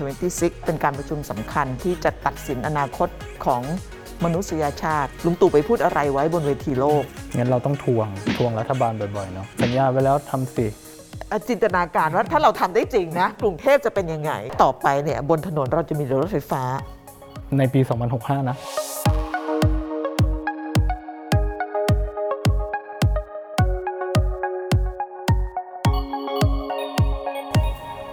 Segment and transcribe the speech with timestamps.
[0.00, 3.08] 26 เป็นการประชุมสำคัญที่จะตัดสินอนาคต
[3.44, 3.62] ของ
[4.24, 7.02] มนุษยชาติ ลุงตู่ไปพูดอะไรไว้บนเวทีโลก
[7.36, 10.66] งั้นเราต้องทวงทวงรัฐบาลบ่อยๆเนาะสัญญาไปแล้วทำสิ
[11.30, 14.32] อะจินตนาการว่าถ้าเราทำได้จริงนะ กรุงเทพจะเป็นยังไง
[14.62, 16.62] ต่อไปเนี่ยบนถนนเราจะมีรถไฟฟ้า
[17.58, 17.80] ในปี
[18.14, 18.56] 2065 นะ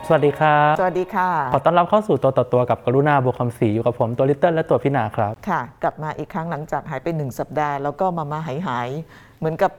[0.10, 9.72] สวัสดีครับ สวัสดีค่ะ ขอต้อนรับเข้าสู่ตัวต่อตัวกับกรุณาบุคคำศรีอยู่กับผมตัวลิตเติ้ลและตัวพี่นาครับ ค่ะ กลับมาอีกครั้งหลังจากหายไปหนึ่งสัปดาห์ แล้วก็มามาหายหายๆเหมือนกับ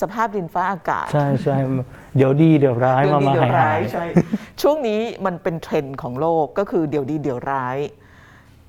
[0.00, 1.56] สภาพดินฟ้าอากาศใช่ใช่
[2.16, 4.04] เดี๋ยวดีเดี๋ยวร้ายมามาเดี๋หายยวหาร้ายยใช่
[4.62, 7.76] ช่วงนี้มันเป็นเทรนด์ของโลกก็คือเดี๋ยวดีเดี๋ยวร้าย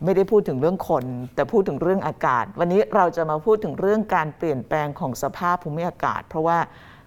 [0.04, 6.58] ไม่ได้พูดถึงเรื่องคน แต่พูดถึงเรื่องอากาศ วันนี้เราจะมาพูดถึงเรื่องการเปลี่ยนแปลงของสภาพภูมิอากาศ เพราะว่า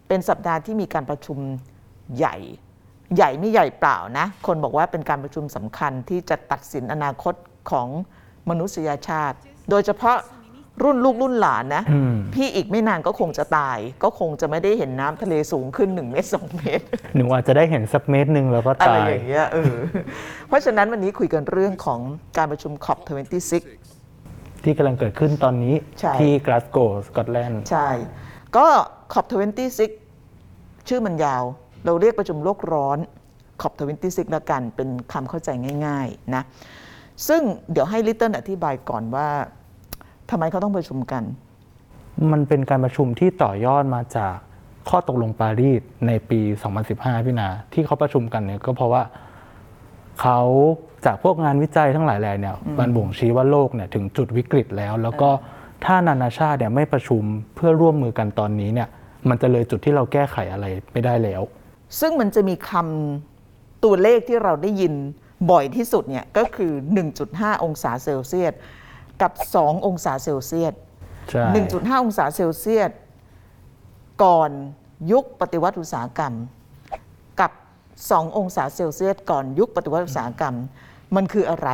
[0.09, 1.39] เป็นสัปดาห์ที่มีการประชุม
[2.17, 2.37] ใหญ่
[3.17, 7.35] ใหญ่ไม่ใหญ่เปล่านะ คนบอกว่าเป็นการประชุมสำคัญที่จะตัดสินอนาคต
[7.71, 7.89] ของ
[8.51, 9.37] มนุษยชาติ
[9.71, 10.17] โดยเฉพาะ
[10.83, 16.85] รุ่นลูกรุ่นหลานนะอืมพี่อีกไม่นานก็คงจะตาย ก็คงจะไม่ได้เห็นน้ำทะเลสูงขึ้น 1 เมตร 2 เมตร
[17.17, 19.75] หนูอาจจะได้เห็นสักเมตรหนึ่งแล้วก็อะไรตาย อย่างเงี้ยเออ
[20.49, 22.01] เพราะฉะนั้นวันนี้คุยกันเรื่องของ
[22.37, 23.55] การประชุม COP26
[24.65, 27.89] ที่กำลังเกิดขึ้นตอนนี้ใช่ ที่กลาสโกว์สกอตแลนด์ ใช่
[28.57, 28.67] ก็
[29.13, 29.81] COP26
[30.89, 31.45] ชื่อมันยาว
[31.85, 32.99] เราเรียกประชุมโลกร้อน
[33.63, 35.49] COP26 แล้วกันเป็นคำเข้าใจ
[35.87, 36.43] ง่ายๆนะ
[37.29, 39.29] ซึ่งเดี๋ยวให้ลิตเติ้ลอธิบายก่อนว่า
[40.31, 41.23] ทำไมเขาต้องประชุมกัน
[42.33, 44.35] มันเป็นการประชุมที่ต่อยอดมาจาก
[44.89, 46.41] ข้อตกลงปารีสในปี
[46.83, 49.03] 2015 พี่นา ที่เขาประชุมกันเนี่ยก็เพราะว่า
[50.21, 50.41] เขา
[51.07, 55.31] จากพวกงานวิจัยทั้งหลายแหล่เนี่ยมันบ่งชี้ว่าโลกเนี่ยถึงจุดวิกฤตแล้ว แล้วก็
[55.85, 57.23] ถ้านานาชาติเนี่ยไม่ประชุม
[57.55, 58.89] เพื่อร่วมมือกันตอนนี้เนี่ย
[59.29, 61.43] มันจะเลยจุดที่เราแก้ไขอะไรไม่ได้แล้ว
[62.01, 64.95] ซึ่งมันจะมีคำตัวเลขที่เราได้ยิน
[65.51, 66.73] บ่อยที่สุดเนี่ยก็คือ
[67.19, 68.53] 1.5 องศาเซลเซียส
[69.23, 70.75] กับ 2 องศาเซลเซียส
[71.31, 71.45] ใช่
[71.99, 72.91] 1.5 องศาเซลเซียส
[74.25, 74.51] ก่อน
[75.13, 76.35] ยุคปฏิวัติอุตสาหกรรม
[77.41, 77.53] กับ
[77.95, 80.55] 2 องศาเซลเซียส ก่อนยุคปฏิวัติอุตสาหกรรม
[81.17, 81.69] มันคืออะไร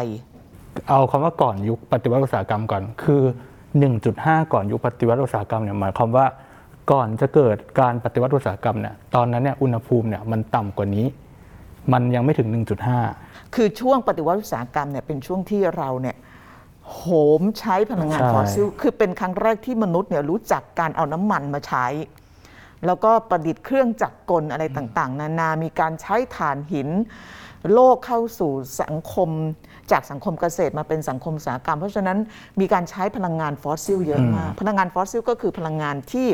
[0.89, 3.23] เอาคำว่าก่อนยุคปฏิวัติอุตสาหกรรมก่อนคือ
[3.87, 6.27] 1.5 ก่อนยุคปฏิวัติอุตสาหกรรมเนี่ยหมายความว่า
[6.91, 11.07] ก่อนจะเกิดการปฏิวัติอุตสาหกรรมเนี่ยตอนนั้นเนี่ยอุณหภูมิเนี่ยมันต่ำกว่านี้
[11.93, 12.49] มันยังไม่ถึง
[13.01, 16.17] 1.5 คือช่วงปฏิวัติอุตสาหกรรมเนี่ยเป็นช่วงที่เราเนี่ย
[16.93, 17.03] โห
[17.41, 21.87] มใช้พลังงานใช่ฟอสซิล คือเป็นครั้งแรกที่มนุษย์เนี่ยรู้จักการเอาน้ำมันมาใช้
[22.87, 26.89] แล้วก็ประดิษฐ์เครื่องจักรกลอะไรต่าง ๆ นานา มีการใช้ถ่านหิน
[27.73, 28.53] โลกเข้าสู่
[28.83, 29.31] สังคม
[29.91, 32.19] จากสังคมเกษตรมาเป็นสังคมอุตสาหกรรม เพราะฉะนั้น
[32.61, 36.29] มีการใช้พลังงานฟอสซิลเยอะมาก พลังงานฟอสซิลก็คือพลังงานที่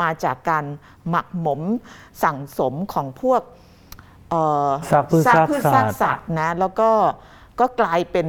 [0.00, 0.64] มาจากการ
[1.08, 1.60] หมักหมม
[2.22, 3.42] สั่งสมของพวก
[4.30, 6.90] เอ่อซากพืชซากซากพืชสัตว์ซากสัตว์นะแล้วก็
[7.60, 8.28] ก็กลายเป็น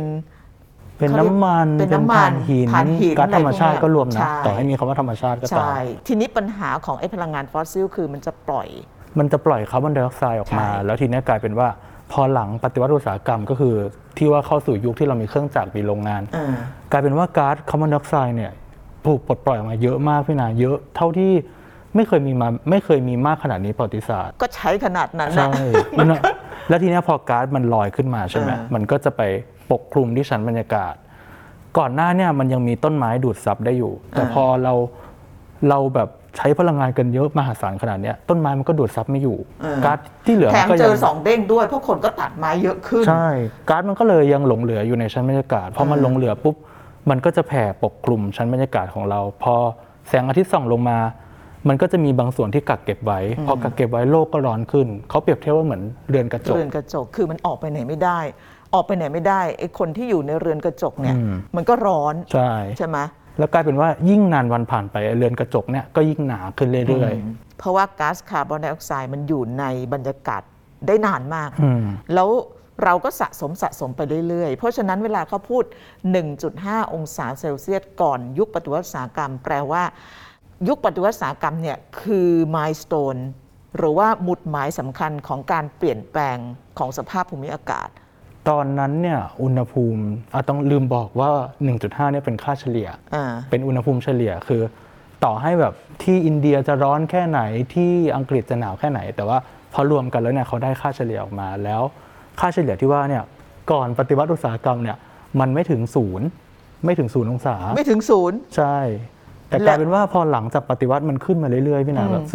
[0.99, 5.75] เป็นน้ำมันเป็นน้ำมันถ่านหินถ่านหินก๊าซธรรมชาติอะไรพวกเนี้ยก็รวมนะใช่ต่อให้มีคำว่าธรรมชาติก็ตามใช่
[6.07, 8.67] ทีนี้ปัญหาของไอ้พลังงานฟอสซิลคือมันจะปล่อย
[9.19, 11.67] มันจะปล่อยคาร์บอนไดออกไซด์ออกมาใช่แล้วทีนี้กลายเป็นว่า
[12.11, 13.75] พอหลังปฏิวัติอุตสาหกรรมก็คือ
[14.17, 16.55] ที่ว่าเข้าสู่ยุคที่เรามีเครื่องจักรมีโรงงานอ่า
[16.91, 18.51] กลายเป็นว่าก๊าซคาร์บอนไดออกไซด์เนี่ย
[19.07, 21.31] ถูกปลดปล่อยออกมาเยอะมากพี่นาเยอะเท่าที่
[21.95, 26.21] ไม่เคยมีมาไม่เคยมีมากขนาดนี้ประวัติศาสตร์ ก็ใช้ขนาดนั้นใช่นะมันอะ
[26.69, 29.21] แล้วทีเนี้ยพอก๊าซมันลอยขึ้นมาใช่ไหมอ่ามันมันก็จะไป
[29.71, 30.93] ปกคลุมที่ชั้นบรรยากาศ
[31.77, 34.73] ก่อนหน้าเนี่ยมันยังมีต้นไม้ดูดซับได้อยู่ แต่พอเรา
[35.69, 39.37] เราแบบใช้พลังงานกันเยอะมหาศาลขนาดเนี้ยต้นไม้มันก็ดูดซับไม่อยู่
[39.85, 43.27] ก๊าซที่เหลือแถมัมนก็เจยัอสองเด้งด้วยเพราะคนก็ตัดไม้เยอะขึ้น ใช่
[43.69, 46.55] ก๊าซมันก็เลยยังหลงเหลืออยู่ในชั้นบรรยากาศพอมันหลงเหลือปุ๊บ
[47.09, 49.55] มันก็จะแผ่ปกคลุมชั้นบรรยากาศของเรา พอ
[50.07, 50.97] แสงอาทิตย์ส่องลงมา
[51.67, 58.19] มันก็จะมีบางส่วนที่กักเก็บไว้ พอกักเก็บไว้โลกก็ร้อนขึ้น เขาเปรียบเทียบว่าเหมือนเรือนกระจก เรือนกระจก คือมันออกไปไหนไม่ได้
[58.73, 62.97] ออกไปไหนไม่ได้ไอ้คนที่อยู่ในเรือนกระจกเนี่ยอืมมันก็ร้อน ใช่ใช่ไหม
[63.39, 67.13] แล้วกลายเป็นว่ายิ่งนานวันผ่านไปเรือนกระจกเนี่ยก็ยิ่งหนาขึ้นเรื่อย
[67.57, 69.63] เพราะว่าก๊าซคาร์บอนไดออกไซด์มันอยู่ใน
[69.93, 70.41] บรรยากาศ
[70.87, 71.83] ได้นานมากๆอืม
[72.13, 72.29] แล้ว
[72.83, 75.63] เราก็สะสมสะสมไปเรื่อยๆ เพราะฉะนั้นเวลาเขาพูด
[76.27, 79.83] 1.5 องศาเซลเซียสก่อนยุคปฏิวัติอุตสาหกรรม แปลว่า
[80.67, 83.17] ยุคปฏิวัติอุตสาหกรรมเนี่ยคือมายสเตน
[83.77, 86.37] หรือว่าหมุดหมายสำคัญของการเปลี่ยนแปลง
[86.79, 87.89] ของสภาพภูมิอากาศ
[88.49, 90.03] ตอนนั้นเนี่ยอุณหภูมิ
[90.33, 91.29] อะต้องลืมบอกว่า
[91.71, 94.61] 1.5เนี่ยเป็นค่าเฉลี่ย อ่า เป็นอุณหภูมิเฉลี่ยคือ
[95.23, 97.41] ต่อให้แบบที่อินเดียจะร้อนแค่ไหน
[97.73, 99.37] ที่อังกฤษจะหนาวแค่ไหน แต่ว่า
[99.73, 101.81] พอรวมกันแล้วเนี่ยเขาได้ค่าเฉลี่ยออกมาแล้ว
[102.39, 103.23] ค่าเฉลี่ยที่ว่าเนี่ย
[103.71, 104.97] ก่อนปฏิวัติอุตสาหกรรมเนี่ย
[105.39, 106.27] มันไม่ถึงศูนย์
[106.85, 108.77] ไม่ถึงศูนย์องศา ไม่ถึงศูนย์ ใช่
[109.49, 112.33] แต่กลายเป็นว่าพอหลังจากปฏิวัติมันขึ้นมาเรื่อยๆพี่นาแบบ0.1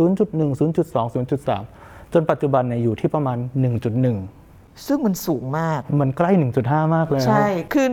[0.60, 3.38] 0.2 0.3จนปัจจุบันเนี่ยอยู่ที่ประมาณ
[4.12, 6.31] 1.1ซึ่งมันสูงมาก มันใกล้
[6.62, 7.88] 1.5 มากเลย ใช่ คือ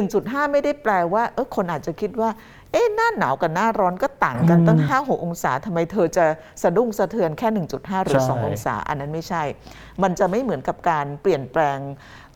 [0.00, 2.30] 1.5 ไม่ได้แปลว่า เออคนอาจจะคิดว่า
[2.72, 6.24] เอ๊ะ หน้าหนาวกับหน้าร้อนก็ต่างกันตั้ง 5 6 องศา ทำไมเธอจะ
[6.62, 9.42] สะดุ้งสะเทือนแค่ 1.5 หรือ 2 องศา อันนั้นไม่ใช่
[10.02, 11.78] มันจะไม่เหมือนกับการเปลี่ยนแปลง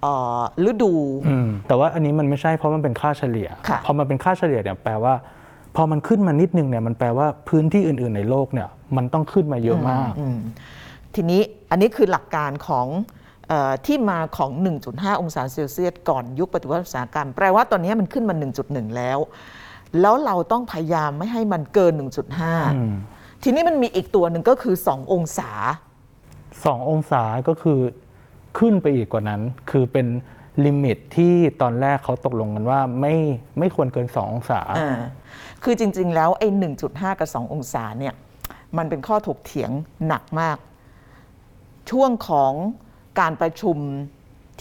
[0.03, 0.41] เอ่อ
[0.71, 0.95] ฤดู
[1.29, 5.15] อืมแต่ว่าอันนี้มันไม่ใช่เพราะมันเป็นค่าเฉลี่ยค่ะพอมันเป็นค่าเฉลี่ยเนี่ยแปลว่า
[5.77, 10.13] พอมันขึ้นมานิดนึงเนี่ยมันแปลว่าพื้นที่อื่น ๆ ในโลกเนี่ยมันต้องขึ้นมาเยอะมาก
[11.15, 11.41] ทีนี้
[11.71, 12.87] อันนี้คือหลักการของ
[13.49, 14.51] เออที่มาของ
[14.87, 18.35] 1.5 องศาเซลเซียสก่อนยุคปฏิวัติอุตสาหกรรม แปลว่าตอนนี้มันขึ้นมา
[18.65, 19.19] 1.1 แล้ว
[20.01, 21.93] แล้วเราต้องพยายามไม่ให้มันเกิน
[22.69, 25.51] 1.5 ทีนี้มันมีอีกตัวหนึ่งก็คือ 2 องศา
[26.57, 27.81] 2 องศาก็คือ
[28.59, 29.41] ขึ้นไปอีกกว่านั้น
[29.71, 30.07] คือเป็น
[30.65, 33.15] limit ที่ตอนแรกเขาตกลงกันว่าไม่
[33.59, 34.99] ไม่ควรเกิน 2 องศา อ่า
[35.63, 36.49] คือจริง ๆ แล้วไอ้
[36.85, 38.15] 1.5 กับ 2 องศาเนี่ย
[38.77, 39.71] มันเป็นข้อถกเถียง
[40.07, 40.57] หนักมาก
[41.91, 42.53] ช่วงของ
[43.21, 43.77] การประชุม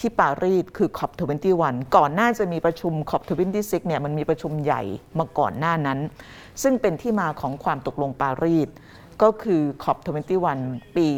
[0.04, 4.82] ี่ปารีสคือ COP21 ก่อนหน้าจะมีประชุม COP26 เนี่ยมันมีประชุมใหญ่
[5.18, 5.98] มาก่อนหน้านั้น
[6.62, 8.68] ซึ่งเป็นที่มาของความตกลงปารีส
[9.22, 10.58] ก็คือ COP21
[10.96, 11.08] ปี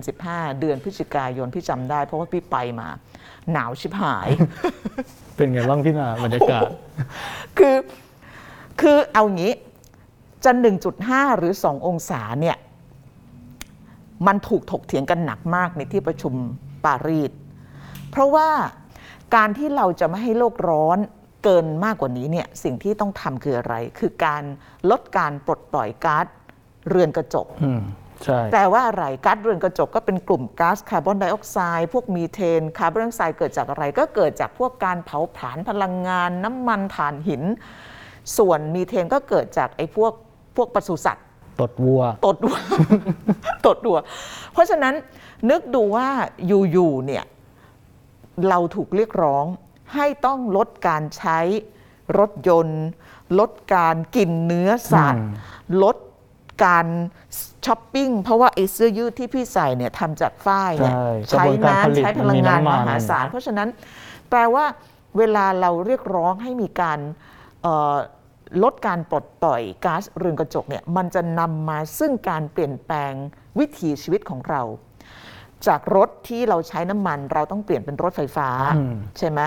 [0.00, 2.88] 2015 เดือนพฤศจิกายนพี่จำได้ เพราะว่าพี่ไปมา
[3.52, 4.28] หนาวชิบหาย
[5.36, 6.68] เป็นไงบ้างพี่นาบรรยากาศ
[7.58, 7.76] คือ
[8.80, 9.52] คือเอางี้
[10.44, 10.52] จะ
[10.94, 12.56] 1.5 หรือ 2 องศาเนี่ย
[14.26, 16.34] มันถูกถกเถียงกันหนักมากในที่ประชุม
[16.84, 17.30] ปารีส
[18.10, 18.50] เพราะว่า
[19.34, 20.98] การที่เราจะไม่ให้โลกร้อน
[21.44, 24.42] เกินมากกว่านี้เนี่ยสิ่งที่ต้องทำคืออะไร คือการ
[24.90, 26.26] ลดการปลดปล่อยก๊าซ
[26.88, 27.82] เรือนกระจกอืม
[28.24, 37.42] ใช่แปลว่าอะไรก๊าซเรือนกระจกก็เป็นกลุ่มก๊าซคาร์บอนไดออกไซด์พวกมีเทนคาร์บอนไดออกไซด์เกิดจากอะไร ก็เกิดจากพวกการเผาผลาญพลังงาน น้ำมันถ่านหิน
[38.36, 40.12] ส่วนมีเทนก็เกิดจากไอ้พวก
[40.56, 41.26] พวกปศุสัตว์
[41.60, 42.56] ตดวัว ตดวัว
[43.66, 43.98] ตดวัว
[44.52, 44.94] เพราะฉะนั้น
[45.50, 46.08] นึกดูว่า
[46.46, 47.24] อยู่ๆเนี่ย
[48.48, 49.44] เราถูกเรียกร้อง
[49.94, 51.38] ให้ต้องลดการใช้
[52.18, 52.82] รถยนต์
[53.38, 55.26] ลดการกินเนื้อสัตว์
[55.82, 55.96] ลด
[56.64, 56.86] การ
[57.66, 63.68] ช้อปปิ้งเพราะว่าไอ้เสื้อยืดที่พี่ใส่เนี่ยทำจากฝ้ายเนี่ยใช่ใช้กระบวนการผลิตน้ำใช้พลังงานมันมีน้ำมันมหาศาล เพราะฉะนั้น
[64.30, 64.64] แปลว่า
[65.18, 66.98] เวลาเราเรียกร้องให้มีการ
[67.62, 67.96] เอ่อ
[68.62, 73.12] ลดการปลดปล่อยก๊าซเรือนกระจกเนี่ยมันจะนำมาซึ่งการเปลี่ยนแปลง
[73.58, 74.62] วิถีชีวิตของเรา
[75.66, 79.40] จากรถที่เราใช้น้ำมัน เราต้องเปลี่ยนเป็นรถไฟฟ้าอืมใช่ไหม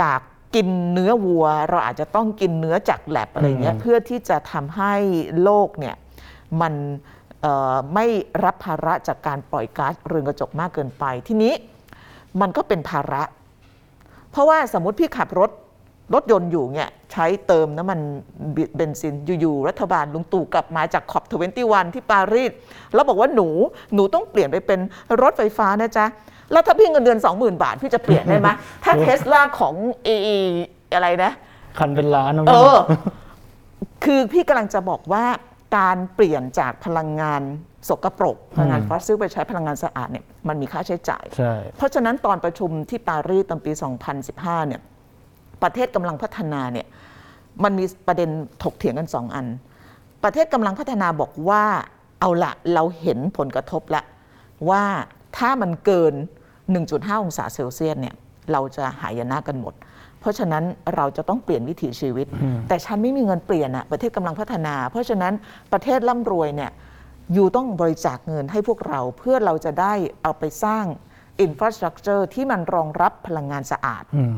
[0.00, 0.20] จาก
[0.54, 4.94] กินเนื้อวัว เราอาจจะต้องกินเนื้อจากแลบอะไรเงี้ยอืมเพื่อที่จะทำให้
[5.42, 5.96] โลกเนี่ย
[6.60, 6.74] มัน
[7.42, 8.06] เอ่อไม่
[8.44, 11.52] รับภาระจากการปล่อยก๊าซเรือนกระจกมากเกินไป ทีนี้
[12.40, 13.22] มันก็เป็นภาระ
[14.30, 15.50] เพราะว่าสมมติพี่ขับรถ
[16.14, 17.98] รถยนต์อยู่เนี่ยใช้เติมน้ำมัน
[18.76, 22.52] เบนซินอยู่ๆรัฐบาลลุงตู่กลับมาจากขอบทเวนตี้วันที่ปารีส
[22.94, 23.48] แล้วบอกว่าหนู
[23.94, 24.80] หนูต้องเปลี่ยนไปเป็น
[25.22, 26.06] รถไฟฟ้านะจ๊ะ
[26.52, 28.48] แล้วถ้าพี่เงินเดือน 20,000 บาท พี่จะเปลี่ยนได้ไหม
[28.84, 29.74] ถ้าเทสลาของ
[30.04, 30.08] เอ
[30.94, 31.32] อะไรนะ
[31.78, 32.78] คันเป็นล้านนะเอพี่อ
[34.04, 35.24] คือพี่กำลังจะบอกว่า
[35.76, 37.42] การเปลี่ยนจากพลังงาน
[37.88, 43.72] สกปรกพลังงานฟอสซิลไปใช้พลังงานสะอาดเนี่ยมันมีค่าใช้จ่าย ใช่ เพราะฉะนั้นตอนประชุมที่ปารีสตอนปี
[44.20, 44.80] 2015 เนี่ย
[45.62, 46.86] ประเทศกำลังพัฒนาเนี่ย
[47.64, 48.30] มันมีประเด็น
[48.62, 49.46] ถกเถียงกันสองอัน
[50.24, 51.64] ประเทศกำลังพัฒนาบอกว่า
[52.20, 54.02] เอาละเราเห็นผลกระทบละ
[54.70, 54.84] ว่า
[55.36, 56.14] ถ้ามันเกิน
[56.68, 58.14] 1.5 องศาเซลเซียสเนี่ย
[58.52, 59.74] เราจะหายนะกันหมด
[60.24, 60.64] เพราะฉะนั้น
[60.96, 62.26] เราจะต้องเปลี่ยนวิถีชีวิต
[62.68, 65.32] แต่ฉันไม่มีเงินเปลี่ยนอะประเทศกำลังพัฒนา เพราะฉะนั้น
[65.72, 66.70] ประเทศร่ำรวยเนี่ย
[67.32, 70.84] you ต้องบริจาคเงินให้พวกเราเพื่อเราจะได้เอาไปสร้าง
[71.40, 74.36] infrastructure ที่มันรองรับพลังงานสะอาดอืม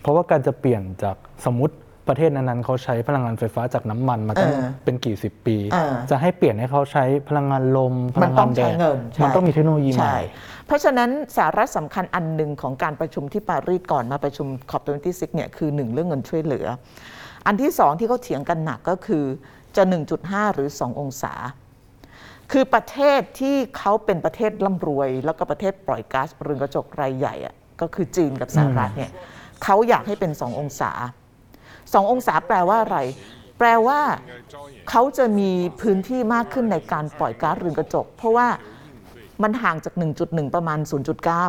[0.00, 1.74] เพราะว่าการจะเปลี่ยนจากสมมติ
[2.08, 10.18] ประเทศนั้นๆเขาใช้พลังงานไฟฟ้าจากน้ำมันมาตั้งเออเป็นกี่สิบปี เออจะให้เปลี่ยนให้เขาใช้พลังงานลมพมัลันงงาองนแดใช้เงินใช่ มันต้องมีเทคโนโลยีใหม่ ใช่
[10.66, 16.66] เพราะฉะนั้นสาระสำคัญอันหนึ่งของการประชุมที่ปารีสก่อนมาประชุม COP26 เนี่ยคือหนึ่งเรื่องเงินช่วยเหลือ
[17.46, 19.24] อันที่สองที่เขาเถียงกันหนักก็คือ
[19.76, 19.82] จะ
[20.18, 21.34] 1.5 หรือ 2 องศา
[22.52, 29.10] คือประเทศที่เขาเป็นประเทศร่ำรวย แล้วก็ประเทศปล่อยก๊าซเรือนกระจกรายใหญ่อะก็คือจีนกับสหรัฐเนี่ย
[29.64, 30.90] เขาอยากให้เป็น 2 องศา
[31.92, 32.98] 2 องศาแปลว่าอะไร
[33.58, 34.00] แปลว่า
[34.90, 35.50] เขาจะมี
[35.80, 38.48] พื้นที่มากขึ้นในการปล่อยก๊าซเรือนกระจก เพราะว่า
[39.42, 40.78] มันห่างจาก 1.1 ประมาณ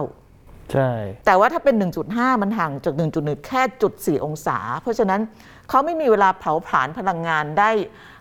[0.01, 0.91] 0.9 ใช่
[1.25, 1.75] แต่ว่าถ้าเป็น
[2.09, 5.21] 1.5 มันห่างจาก 1.1 แค่จุด4องศา เพราะฉะนั้น
[5.69, 7.71] เขาไม่มีเวลาเผาผลาญพลังงานได้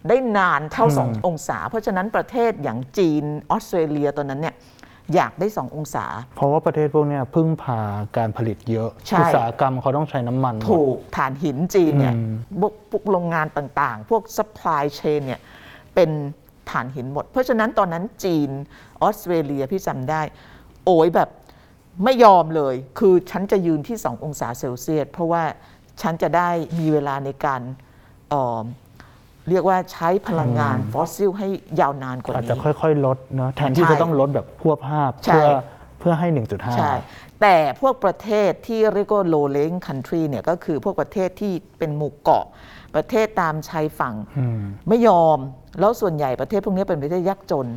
[0.09, 4.55] ได้นานเท่า 2 องศา เพราะฉะนั้นประเทศอย่างจีนออสเตรเลียตอนนั้นเนี่ย
[5.15, 6.05] อยากได้ 2 องศา
[6.37, 7.81] เพราะว่าประเทศพวกเนี้ยพึ่งพา
[8.17, 15.41] การผลิตเยอะ ใช่ อุตสาหกรรมเขาต้องใช้น้ำมันหมด ถูกฐานหินจีนเนี่ยอืม พวกพวกโรงงานต่างๆ พวก supply chain เนี่ย
[15.95, 16.11] เป็น
[16.71, 18.51] ฐานหินหมด เพราะฉะนั้นตอนนั้นจีน
[19.03, 20.23] ออสเตรเลียพี่จำได้
[20.87, 21.29] โอยแบบ
[22.05, 25.43] ไม่ยอมเลย คือฉันจะยืนที่ 2 องศาเซลเซียส เพราะว่า
[26.03, 27.63] ฉันจะได้มีเวลาในการ
[28.31, 28.63] เอ่อ
[29.49, 31.49] เรียกว่าใช้พลังงานฟอสซิลให้
[31.81, 35.47] ยาวนานกว่าอาจนี้จะค่อยๆ ลดเนาะแทนที่ใช่จะต้องลดแบบพวบภาพใช่ เพื่อ
[35.99, 36.29] เพื่อให้
[36.77, 42.45] ใช่1.5แต่พวกประเทศที่เรียกว่า low lying country เนี่ยก็คือพวกประเทศที่เป็นหมู่เกาะ
[42.95, 45.39] ประเทศตามชายฝั่ง อืม ไม่ยอม
[45.81, 47.69] แล้วส่วนใหญ่ประเทศพวกนี้เป็นประเทศยากจน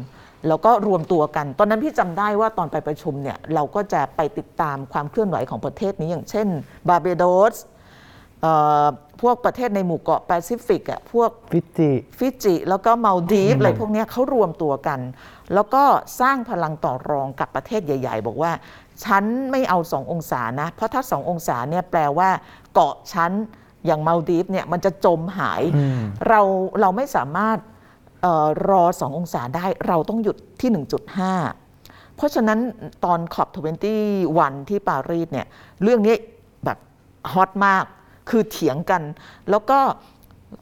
[0.47, 6.47] แล้วก็รวมตัวกัน ตอนนั้นพี่จำได้ว่าตอนไปประชุมเนี่ยเราก็จะไปติดตามความเคลื่อนไหวของประเทศนี้อย่างเช่น
[6.89, 7.75] บาร์เบโดสเอ่อ
[9.21, 14.99] พวกประเทศในหมู่เกาะแปซิฟิกอะพวกฟิจิฟิจิ แล้วก็มาลดีฟอะไรพวกเนี้ยเขารวมตัวกัน
[15.53, 15.83] แล้วก็
[16.19, 18.51] สร้างพลังต่อรองกับประเทศใหญ่ ๆ บอกว่า
[19.03, 22.29] ฉันไม่เอาสององศานะ เพราะถ้าสององศาเนี่ยแปลว่า
[22.73, 23.31] เกาะฉัน
[23.85, 26.41] อย่างมาลดีฟเนี่ยมันจะจมหายอืมเรา
[26.81, 27.57] เราไม่สามารถ
[28.21, 30.69] เออรอสององศาได้เราต้องหยุดที่
[31.43, 32.59] 1.5 เพราะฉะนั้น
[33.05, 33.83] ตอนขอบ 21
[34.69, 35.47] ที่ปารีสเนี่ย
[35.83, 36.15] เรื่องนี้
[36.65, 36.77] แบบ
[37.33, 37.85] ฮอตมาก
[38.29, 39.01] คือเถียงกัน
[39.49, 39.79] แล้วก็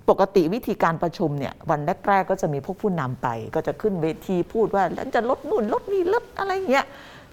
[0.09, 6.85] ปกติวิธีการประชุมเนี่ยวันแรกๆก็จะมีพวกผู้นำไป ก็จะขึ้นเวทีพูดว่าแล้วจะลดนู่นลดนี่ลดอะไรเงี้ย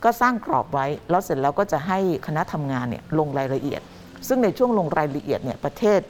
[0.04, 3.80] ก็สร้างกรอบไว้ แล้วเสร็จแล้วก็จะให้คณะทำงานเนี่ยลงรายละเอียด
[4.28, 6.00] ซึ่งในช่วงลงรายละเอียดเนี่ยประเทศ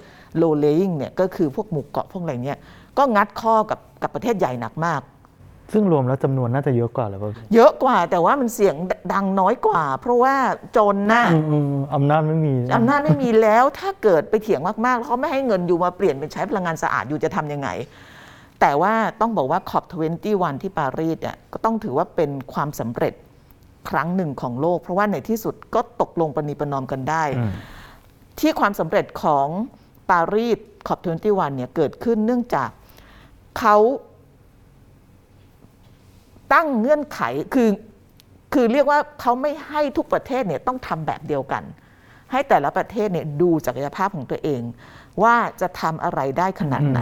[0.41, 2.59] low laying เนี่ยก็คือพวกหมู่เกาะพวกอะไรเนี่ย
[2.99, 5.01] ก็งัดข้อกับกับประเทศใหญ่หนักมาก
[5.73, 8.75] ซึ่งรวมแล้วจำนวนน่าจะเยอะกว่าหรือเปล่าเยอะกว่าแต่ว่ามันเสียง
[9.13, 10.35] ดังน้อยกว่า เพราะว่า
[10.77, 17.69] จนนะอืมอืมอำนาจไม่มีนะอำนาจไม่มีแล้วถ้าเกิดไปเถียงมากๆ แล้วเขาไม่ให้เงินอยู่มาเปลี่ยนเป็นใช้พลังงานสะอาดอยู่จะทำยังไง
[18.61, 19.85] แต่ว่าต้องบอกว่าขอบ
[20.25, 23.15] 21 ที่ปารีสเนี่ยก็ต้องถือว่าเป็นความสำเร็จ
[23.89, 27.53] ครั้งหนึ่งของโลก เพราะว่าในที่สุดก็ตกลงประนีประนอมกันได้ อืม
[28.41, 29.47] ที่ความสำเร็จของ
[30.11, 32.69] ปารีสขอบ21เนี่ยเกิดขึ้นเนื่องจาก
[33.59, 33.77] เขา
[36.55, 37.21] ตั้งเงื่อนไข
[37.55, 37.71] คือ
[38.55, 41.63] คือเรียกว่าเขาไม่ให้ทุกประเทศเนี่ยต้องทำแบบเดียวกัน
[42.33, 44.63] ให้แต่ละประเทศเนี่ยดูศักยภาพของตัวเอง
[45.23, 47.01] ว่าจะทำอะไรได้ขนาดไหน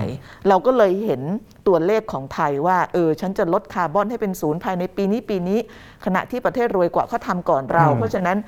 [0.48, 1.22] เราก็เลยเห็น
[1.68, 5.58] ตัวเลขของไทยว่าเออฉันจะลดคาร์บอนให้เป็นศูนย์ภายในปีนี้ปีนี้
[6.04, 8.38] ขณะที่ประเทศรวยกว่าเขาทำก่อนเราอืมเพราะฉะนั้น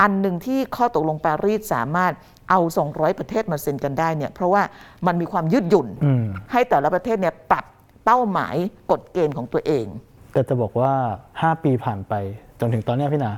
[0.00, 2.12] อันหนึ่งที่ข้อตกลงปารีสสามารถ
[2.50, 4.62] เอา 200 ประเทศมาเซ็นกันได้เนี่ยเพราะว่า
[5.06, 7.64] มันมีความยืดหยุ่นอืมให้แต่ละประเทศเนี่ยปรับ
[8.04, 8.54] เป้าหมาย
[8.90, 9.86] กฎเกณฑ์ของตัวเอง
[10.32, 10.92] แต่จะบอกว่า
[11.32, 12.14] 5 ปีผ่านไป
[12.60, 13.32] จนถึงตอนเนี้ยพี่นา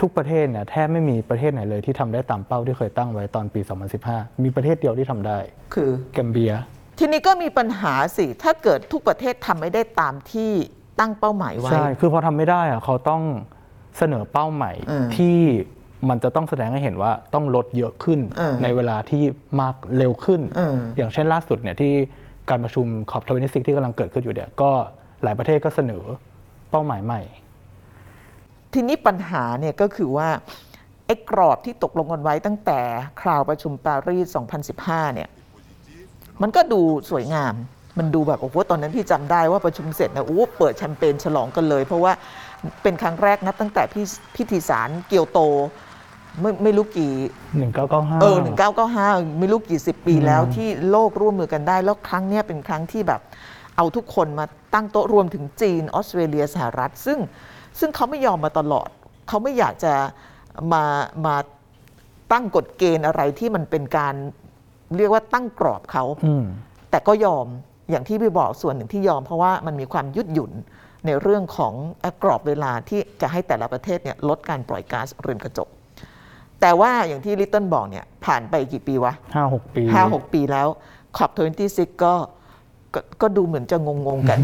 [0.00, 3.60] ทุกประเทศเนี่ยแทบไม่มีประเทศไหนเลยที่ทำได้ตามเป้าที่เคยตั้งไว้ตอนปี
[4.02, 5.38] 2015 มีประเทศเดียวที่ทำได้
[5.74, 6.52] คือแกมเบีย
[6.98, 10.50] ทีนี้ก็มีปัญหาสิ ถ้าเกิดทุกประเทศทำไม่ได้ตามที่
[11.00, 13.22] ตั้งเป้าหมายไว้ ใช่ คือพอทำไม่ได้อะเขาต้อง
[13.98, 15.36] เสนอเป้าใหม่อืมที่
[16.08, 19.22] มันจะต้องแสดงให้เห็นว่าต้องลดเยอะขึ้นอืมในเวลาที่
[19.60, 21.92] มากเร็วขึ้นอืมอย่างเช่นล่าสุดเนี่ยที่
[22.50, 24.70] การประชุมขอบทวินิสิกที่กำลังเกิดขึ้นอยู่เนี่ยก็
[25.24, 26.04] หลายประเทศก็เสนอ
[26.70, 27.22] เป้าหมายใหม่
[28.72, 30.28] ทีนี้ปัญหาเนี่ยก็คือว่า
[31.06, 32.80] ไอ้กรอบที่ตกลงกันไว้ตั้งแต่
[33.20, 34.36] คราวประชุมปารีส
[34.76, 35.28] 2015 เนี่ย
[36.42, 37.54] มันก็ดูสวยงาม
[37.98, 42.12] มันดูแบบโอ้โหตอนนั้นพี่จำได้ว่าประชุมเสร็จนะโอ้โหเปิดแชมเปญฉลองกันเลย เพราะว่า
[42.82, 44.04] เป็นครั้งแรกนับตั้งแต่พี่
[44.36, 45.40] พิธีสารเกียวโต
[46.40, 47.12] ไม่ไม่รู้กี่
[47.68, 49.08] 1995เออหนึ่งเก้าเก้าห้า
[49.40, 53.20] ไม่รู้กี่สิบปีอืมแล้วที่โลกร่วมมือกันได้ แล้วครั้งเนี้ยเป็นครั้งที่แบบ
[53.76, 57.18] เอาทุกคนมาตั้งโต๊ะรวมถึงจีนออสเตรเลียสหรัฐ ซึ่ง
[57.78, 58.88] ซึ่งเขาไม่ยอมมาตลอด
[59.28, 59.94] เขาไม่อยากจะ
[60.72, 60.84] มา
[61.26, 61.36] มา
[62.32, 64.14] ตั้งกฎเกณฑ์อะไรที่มันเป็นการ
[64.96, 66.44] เรียกว่าตั้งกรอบเขาอืม
[66.90, 67.46] แต่ก็ยอม
[67.90, 70.52] อย่างที่พี่บอกส่วนหนึ่งที่ยอม เพราะว่ามันมีความยืดหยุ่น
[71.06, 75.68] ในเรื่องของเอ่อกรอบเวลาที่จะให้แต่ละประเทศเนี่ยลดการปล่อยก๊าซเรือนกระจก
[76.60, 79.12] แต่ว่าอย่างที่ลิตเติ้ลบอกเนี่ยผ่านไปกี่ปีวะ
[79.44, 80.68] 5-6ปีห้าหกปีแล้ว
[81.16, 82.14] ขอบ26ก็ก็
[83.22, 84.38] ก็ดูเหมือนจะงงๆกัน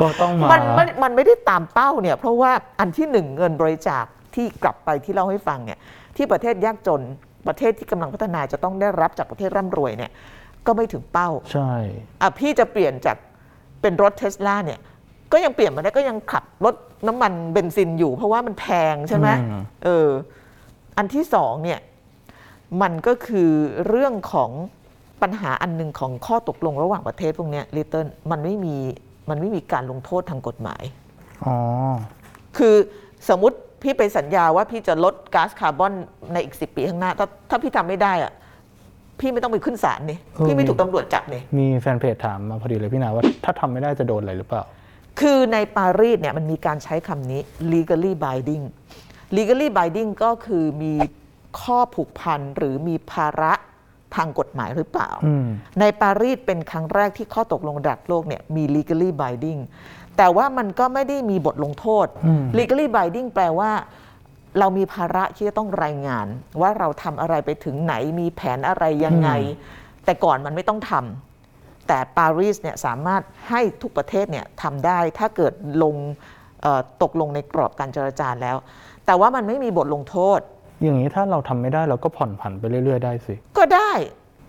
[0.00, 5.78] ก็ต้องมา มันมันมันไม่ได้ตามเป้าเนี่ย เพราะว่าอันที่หนึ่งเงินบริจาคที่กลับไปที่เล่าให้ฟังเนี่ย
[6.16, 7.02] ที่ประเทศยากจน
[7.48, 10.10] ประเทศที่กำลังพัฒนาจะต้องได้รับจากประเทศร่ำรวยเนี่ย
[10.66, 11.72] ก็ไม่ถึงเป้า ใช่
[12.20, 13.16] อะพี่จะเปลี่ยนจาก
[13.80, 14.80] เป็นรถเทสลาเนี่ย
[15.32, 16.74] ก็ยังเปลี่ยนมาได้ก็ยังขับรถ
[17.06, 20.08] น้ำมันเบนซินอยู่ เพราะว่ามันแพงใช่ไหมอืม เออ
[20.96, 21.80] อันที่สองเนี่ย
[22.82, 23.50] มันก็คือ
[23.88, 24.50] เรื่องของ
[25.22, 28.76] ปัญหาอันหนึ่งของข้อตกลงระหว่างประเทศพวกเนี้ลิตเติ้ลมันไม่มี
[29.30, 30.82] มันไม่มีการลงโทษทางกฎหมาย
[31.44, 31.56] อ๋อ
[32.56, 32.74] คือ
[33.28, 35.92] สมมติพี่ไปสัญญาว่าพี่จะลดก๊าซคาร์บอน
[36.32, 38.32] ในอีกสิปีข้างหน้า ถ้าถ้าพี่ทำไม่ได้อะ
[39.20, 44.62] พี่ไม่ต้องไปขึ้นศาลนี่เออพี่ไม่ถูกตำรวจจับนี่มีแฟนเพจถามมาพอดีเลยพี่นาว่า ถ้าทำไม่ได้จะโดนอะไรหรือเปล่า
[45.20, 47.40] คือในปารีสเนี่ยมันมีการใช้คำนี้
[47.72, 48.64] legally binding
[49.36, 50.92] legally binding ก็คือมี
[51.60, 53.52] ข้อผูกพันหรือมีภาระ
[54.16, 55.46] ทางกฎหมายหรือเปล่าอืม
[55.80, 59.60] ในปารีสเป็นครั้งแรกที่ข้อตกลงระดับโลกเนี่ยมี legally binding
[60.16, 63.70] แต่ว่ามันก็ไม่ได้มีบทลงโทษอืม legally binding แปลว่า
[64.58, 66.26] เรามีภาระที่จะต้องรายงาน
[66.60, 69.30] ว่าเราทำอะไรไปถึงไหนมีแผนอะไรยังไง
[70.04, 75.52] แต่ก่อนมันไม่ต้องทำแต่ปารีสเนี่ยสามารถให้ทุกประเทศเนี่ยทำได้ถ้าเกิด
[75.82, 75.94] ลง
[76.62, 78.56] เอ่อตกลงในกรอบการเจรจาแล้ว
[79.06, 80.40] แต่ว่ามันไม่มีบทลงโทษ
[80.82, 83.90] อย่างนี้ถ้าเราทำไม่ได้เราก็ผ่อนผันไปเรื่อยๆได้สิ ก็ได้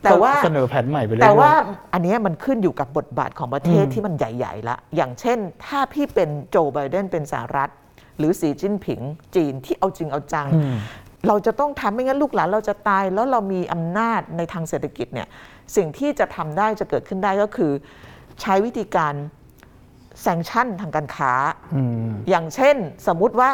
[0.03, 1.51] แต่ว่าก็เสนอแผนใหม่ไปเรื่อยๆแต่ว่า
[1.93, 7.69] อันเนี้ยมันขึ้นอยู่กับบทบาทของประเทศอืมที่มันใหญ่ๆละอย่างเช่น ถ้าพี่เป็นโจไบเดนเป็นสหรัฐ
[8.17, 9.01] หรือสีจิ้นผิง
[9.35, 10.75] จีนที่เอาจริงเอาจังอืม
[11.27, 15.27] เราจะต้องทำไม่งั้นลูกหลานเราจะตายแล้วเรามีอำนาจในทางเศรษฐกิจเนี่ย
[15.75, 17.71] สิ่งที่จะทำได้จะเกิดขึ้นได้ก็คือ
[18.41, 19.13] ใช้วิธีการ
[20.21, 21.33] sanction ทางการค้า
[21.75, 22.75] อืมอย่างเช่น
[23.07, 23.51] สมมุติว่า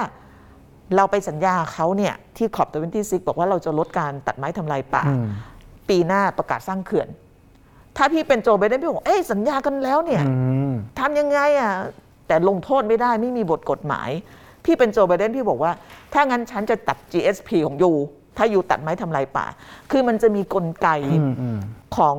[0.96, 5.28] เราไปสัญญาเขาเนี่ยที่ COP twenty-six บอกว่าเราจะลดการตัดไม้ทำลายป่าอืม
[5.90, 7.08] ปีหน้าประกาศสร้างเขื่อน
[7.98, 10.34] ถ้าพี่เป็นโจไบเดนพี่บอกเอ้ยสัญญากันแล้วเนี่ยอื
[10.72, 11.74] มทำยังไงอะ
[12.28, 14.10] แต่ลงโทษไม่ได้ไม่มีบทกฎหมาย
[14.66, 15.72] พี่เป็นโจไบเดนพี่บอกว่า
[16.14, 17.92] ถ้างั้นฉันจะตัด GSP ของยู
[18.38, 19.46] ถ้ายูตัดไม้ทำลายป่า
[19.92, 20.88] คือมันจะมีกลไก
[21.22, 21.58] อืมอืม
[21.98, 22.18] ของ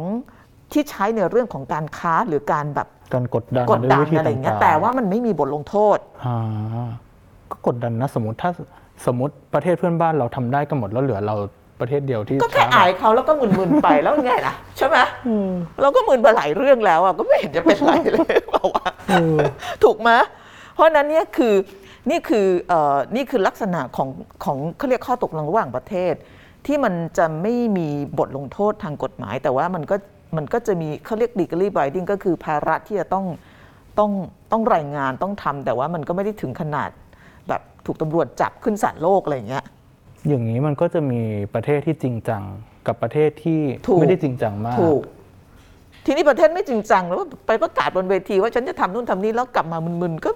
[0.72, 6.88] ที่ใช้ในเรื่องของการค้าหรือการแบบการกดดันกดดันวยวิธีอะไรอย่างเงี้ยต่างๆแต่ว่ามันไม่มีบทลงโทษอ่า
[7.50, 8.50] ก็กดดันนะ สมมติถ้า
[9.06, 11.36] สมมติประเทศเพื่อนบ้านเราทำได้กันหมดแล้วเหลือเรา
[11.80, 14.96] ประเทศเดียวที่ก็แค่ช้อายเขาแล้วก็มึนๆไปแล้วไงล่ะใช่ไหม
[15.80, 19.38] เราก็มึนมาหลายเรื่องแล้วอะก็ไม่เห็นจะเป็นไรเลยบอกว่าเออ
[19.84, 20.10] ถูกไหม
[20.74, 21.54] เพราะฉะนั้นเนี่ยคือ
[22.10, 24.08] นี่คือเอ่อนี่คือลักษณะของ
[24.44, 26.14] ของเขาเรียกข้อตกลงระหว่างประเทศ
[26.66, 27.88] ที่มันจะไม่มี
[28.18, 29.96] บทลงโทษทางกฎหมาย แต่ว่ามันก็
[30.36, 33.26] มันก็จะมีเขาเรียก legally binding ก็คือภาระที่จะต้อง
[33.98, 34.10] ต้อง
[34.52, 36.90] ต้องรายงานต้องทำแต่ว่ามันก็ไม่ได้ถึงขนาด
[37.48, 39.64] แบบถูกตำรวจจับขึ้นศาลโลกอะไรอย่างเงี้ย
[40.28, 41.20] อย่างนี้มันก็จะมี
[41.54, 42.42] ประเทศที่จริงจัง
[42.86, 45.02] กับประเทศที่ถูก ไม่ได้จริงจังมาก ถูก
[46.04, 50.30] ทีนี้ประเทศไม่จริงจังแล้วไปประกาศบนเวทีว่าฉันจะทำนู่นทำนี่แล้วกลับมามึนๆก็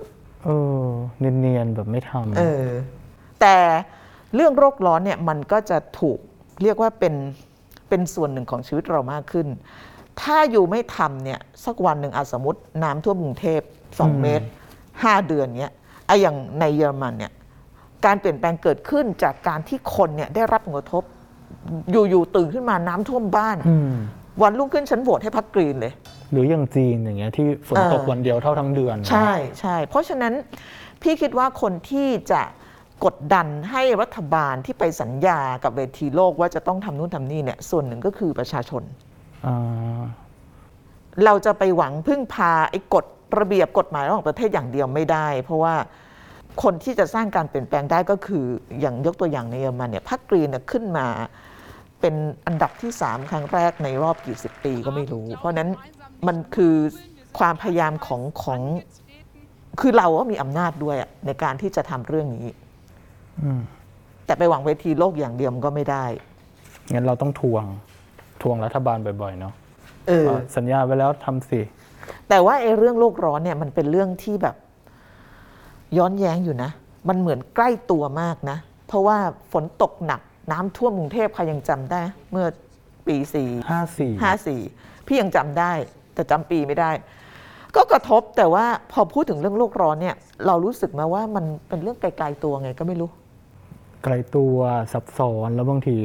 [0.44, 0.50] เอ
[0.84, 0.88] อ
[1.18, 2.66] เนียนๆแบบไม่ทำ เออ
[3.40, 3.56] แต่
[4.34, 6.18] เรื่องโรคร้อนเนี่ยมันก็จะถูก
[6.62, 7.14] เรียกว่าเป็น
[7.88, 9.46] เป็นส่วนหนึ่งของชีวิตเรามากขึ้น
[10.20, 13.60] ถ้าอยู่ไม่ทำเนี่ยสักวันหนึ่งอาสมมติน้ำท่วมกรุงเทพ
[13.98, 14.46] สองอืม เมตร
[15.02, 15.72] ห้าเดือนเนี้ย
[16.12, 17.32] ไอ้อย่างในเยอรมันเนี่ย
[18.04, 21.02] การเปลี่ยนแปลงเกิดขึ้นจากการที่คนเนี่ยได้รับผลกระทบ
[22.10, 23.92] อยู่ๆตื่นขึ้นมาน้ำท่วมบ้าน อืม
[24.42, 25.92] วันรุ่งขึ้นฉันโหวตให้พักกรีนเลย
[26.32, 30.32] หรืออย่างจีนอย่างเงี้ยที่ฝนตกเออ วันเดียวเท่าทั้งเดือนใช่ใช่เพราะฉะนั้น
[31.02, 32.42] พี่คิดว่าคนที่จะ
[33.04, 38.82] กดดันให้รัฐบาลที่ไปสัญญากับเวทีโลกว่าจะต้องทำนู่นทำนี่เนี่ยส่วนหนึ่งก็คือประชาชน
[39.46, 40.02] อ่า
[41.24, 43.04] เราจะไปหวังพึ่งพาไอ้กฎ
[43.38, 45.74] ระเบียบกฎหมายระหว่างประเทศอย่างเดียวไม่ได้ เพราะว่า
[46.62, 48.44] คนที่จะสร้างการเปลี่ยนแปลงได้ก็คือ
[48.80, 51.06] อย่างยกตัวอย่างในเยอรมันเนี่ยพรรคกรีนเนี่ยขึ้นมา
[52.00, 52.14] เป็น
[52.46, 55.68] อันดับที่ 3 ครั้งแรกในรอบกี่สิบปีก็ไม่รู้ เพราะฉะนั้น
[56.26, 56.74] มันคือ
[57.38, 58.60] ความพยายามของของ
[59.80, 62.48] คือเราก็มีอำนาจด้วยอะในการที่จะทำเรื่องนี้
[63.42, 63.60] อืม
[64.26, 66.04] แต่ไปหวังเวทีโลกอย่างเดียวมันก็ไม่ได้
[66.92, 67.64] งั้นเราต้องทวง
[68.42, 69.54] ทวงรัฐบาลบ่อยๆเนาะ
[70.08, 71.60] เออว่าสัญญาไว้แล้วทำสิ
[72.28, 74.56] แต่ว่าไอ้เรื่องโลกร้อนเนี่ยมันเป็นเรื่องที่แบบ
[75.98, 76.70] ย้อนแย้งอยู่นะ
[77.08, 79.18] มันเหมือนใกล้ตัวมากนะ เพราะว่า
[79.52, 80.20] ฝนตกหนัก
[80.52, 82.46] น้ำท่วมกรุงเทพใครยังจำได้ เมื่อ
[83.06, 84.60] ปีสี่ห้าสี่ห้าสี่
[85.06, 85.72] พี่ยังจำได้
[86.14, 86.90] แต่จำปีไม่ได้
[87.76, 93.10] ก็กระทบแต่ว่าพอพูดถึงเรื่องโลกร้อนเนี่ย เรารู้สึกมาว่ามันเป็นเรื่องไกลๆตัวไงก็ไม่รู้
[94.04, 94.56] ไกลตัว
[94.92, 95.96] ซับซ้อนแล้วบางที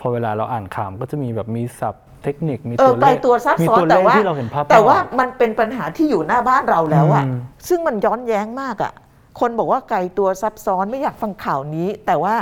[0.00, 8.92] พอเวลาเราอ่านข่าวก็จะมีแบบมีศัพท์ เทคนิค มีเอตัอวเลไกลขตัวซับมีซ้อนตัวเลแต่ขว่าที่เราเห็นภาพแต่ว่าไม่ออกมันเป็นปัญหาที่อยู่หน้าบ้านเราแล้วอะอืม ซึ่งมันย้อนแย้งมากอะ
[9.40, 12.34] คนบอกว่าไกลตัวซับซ้อนไม่อยากฟังข่าวนี้ แต่ว่า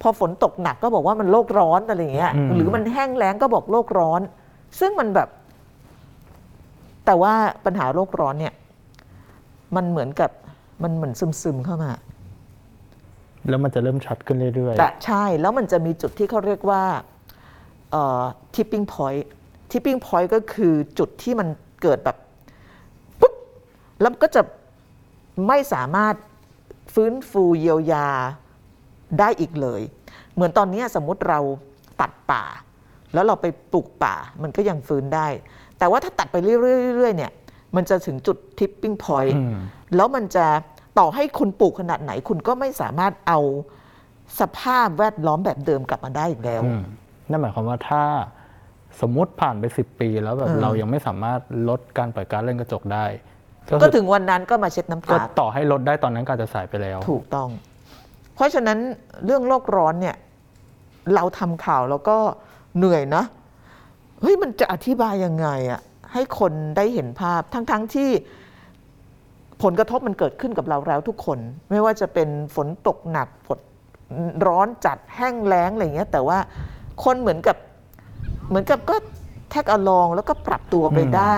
[0.00, 4.20] พอฝนตกหนักก็บอกว่ามันโลกร้อนอะไรอย่างเงี้ยอืม หรือมันแห้งแล้งก็บอกโลกร้อน
[4.80, 5.28] ซึ่งมันแบบ
[7.06, 8.54] แต่ว่าปัญหาโลกร้อนเนี่ย
[9.76, 10.30] มันเหมือนกับ
[10.82, 11.12] มันเหมือน
[11.42, 11.92] ซึมๆเข้ามา
[13.48, 17.09] แล้วมันจะเริ่มชัดขึ้นเรื่อย แต่ใช่แล้วมันจะมีจุดที่เขาเรียกว่าเอ่อ
[18.54, 19.24] tipping point
[19.70, 21.48] tipping point ก็คือจุดที่มัน
[21.82, 22.16] เกิดแบบ
[23.20, 23.34] ปุ๊บ
[24.00, 24.42] แล้วก็จะ
[25.48, 26.14] ไม่สามารถ
[26.94, 28.08] ฟื้นฟูเยียวยา
[29.18, 29.80] ได้อีกเลย
[30.34, 31.40] เหมือนตอนนี้สมมุติเรา
[32.00, 32.44] ตัดป่า
[33.14, 35.28] แล้วเราไปปลูกป่ามันก็ยังฟื้นได้
[35.78, 37.32] แต่ว่าถ้าตัดไปเรื่อยๆเนี่ย
[37.76, 39.56] มันจะถึงจุด tipping ๆ point อืม
[39.96, 40.46] แล้วมันจะ
[40.98, 43.38] ต่อให้คุณปลูกขนาดไหน คุณก็ไม่สามารถเอา
[44.40, 46.82] สภาพแวดล้อมแบบเดิมกลับมาได้อีกแล้วอืม
[47.30, 48.02] นั่นหมายความว่าถ้า
[49.00, 53.04] สมมุติผ่านไปสิบปีแล้วแบบเออเรายังไม่สามารถลดการปล่อยก๊าซเรือนกระจกได้
[53.70, 57.48] ก็คือถึงวันนั้นก็มาเช็ดน้ำก็ตาต่อให้ลดได้ตอนนั้นก็อาจจะสายไปแล้ว ถูกต้อง
[58.34, 58.78] เพราะฉะนั้น
[59.24, 60.16] เรื่องโลกร้อนเนี่ย
[61.14, 62.16] เราทำข่าวแล้วก็
[62.76, 63.24] เหนื่อยนะ
[64.20, 65.80] เฮ้ยมันจะอธิบายยังไงอะ
[66.12, 68.10] ให้คนได้เห็นภาพทั้งๆทที่
[69.62, 71.38] ผลกระทบมันเกิดขึ้นกับเราแล้วทุกคน
[71.70, 73.58] ไม่ว่าจะเป็นฝนตกหนักฝน
[74.46, 76.38] ร้อนจัดแห้งแล้งอะไรอย่างเงี้ย แต่ว่า
[77.04, 77.56] คนเหมือนกับ
[78.48, 78.96] เหมือนกับก็
[79.50, 81.36] แท็กอลองแล้วก็ปรับตัวไปได้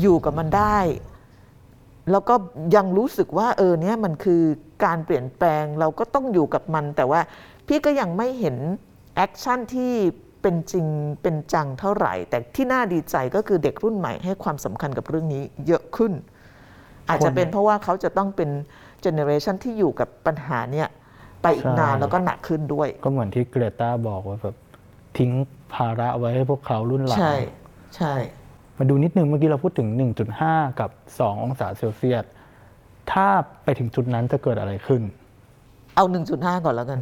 [0.00, 0.78] อยู่กับมันได้
[2.10, 2.34] แล้วก็
[2.76, 4.42] ยังรู้สึกว่า เออเนี่ยมันคือ
[4.84, 7.20] การเปลี่ยนแปลงเราก็ต้องอยู่กับมัน แต่ว่า
[7.66, 8.56] พี่ก็ยังไม่เห็น
[9.16, 9.92] action ที่
[10.42, 10.86] เป็นจริง
[11.22, 16.12] เป็นจังเท่าไหร่ แต่ที่น่าดีใจก็คือเด็กรุ่นใหม่ให้ความสำคัญกับเรื่องนี้เยอะขึ้น
[17.08, 18.50] อาจจะเป็นเพราะว่าเขาจะต้องเป็น
[19.02, 20.88] generation ที่อยู่กับปัญหาเนี่ย
[21.42, 24.56] ไปอีกนานใช่แล้วก็หนักขึ้นด้วย ก็เหมือนที่เกรตาบอกว่าแบบ
[25.18, 25.30] ทิ้ง
[25.74, 27.34] ภาระไว้ให้ห้พวกเขารุ่นหลัง ใช่
[27.96, 28.14] ใช่
[28.78, 29.88] มาดูนิดนึงเมื่อกี้เราพูดถึง
[30.34, 32.24] 1.5 กับ 2 องศาเซลเซียส
[33.12, 33.26] ถ้า
[33.64, 35.02] ไปถึงจุดนั้นจะเกิดอะไรขึ้น
[35.96, 36.98] เอา 1.5 ก่อนแล้วกัน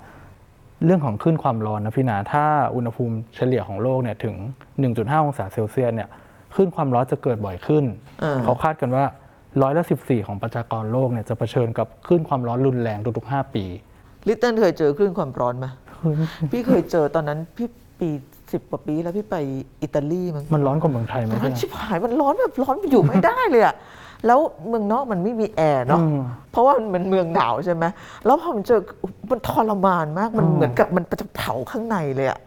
[0.00, 2.44] 1.5 เรื่องของคลื่นความร้อนนะพี่นา ถ้า
[2.74, 4.34] อุณหภูมิเฉลี่ยของโลกเนี่ยถึง
[4.80, 6.08] 1.5 องศาเซลเซียสเนี่ย
[6.54, 7.84] คลื่นความร้อนจะเกิดบ่อยขึ้น
[8.20, 9.04] เออเขาคาดกันว่า
[9.62, 13.64] ร้อยละ14 ของประชากรโลกเนี่ยจะเผชิญกับคลื่นความร้อนรุนแรงทุกๆ5 ปี
[14.28, 15.66] ลิตเติ้ลเคยเจอคลื่นความร้อนไหม
[16.52, 17.68] พี่เคยเจอตอนนั้นพี่
[18.00, 18.08] ปี
[18.52, 19.36] สิบกว่าปีแล้วพี่ไป
[19.82, 23.74] อิตาลีมั้งมันร้อนกว่าเมืองไทยไหมร้อพี่นนาชิบหายมันร้อนแบบร้อนอยู่ไม่ได้เลยอะ
[24.26, 26.20] แล้วเมืองนอกมันไม่มีแอร์เนาะอืม
[26.52, 27.84] เพราะว่ามันเป็นเมืองหนาวใช่ไหม
[28.24, 28.80] แล้วพอมันเจอ
[29.30, 32.38] มันทรมานมากมันอืมเหมือนกับมันจะเผาข้างในเลยอะ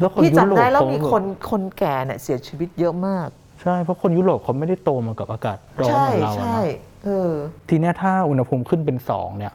[0.00, 3.28] แล้วคนพี่ยุโรจำปได้แล้วเขามีคนคนแก่เนี่ยเสียชีวิตเยอะมาก
[3.66, 7.32] ใช่ เพราะคนยุโรปเขาไม่ได้โตมากับอากาศร้อนใช่เหมือนเราอะใช่เนาะเออ
[7.68, 9.52] ทีเนี้ยถ้าอุณหภูมิขึ้นเป็น2เนี่ย